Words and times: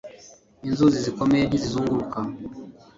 inzuzi 0.67 0.97
zikomeye 1.05 1.43
nti 1.45 1.57
zizunguruka 1.63 2.17